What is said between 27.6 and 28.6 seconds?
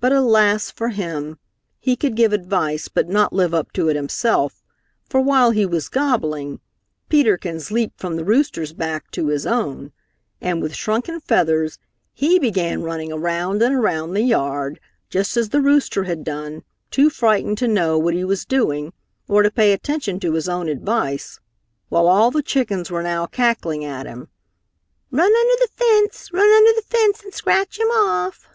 him off!"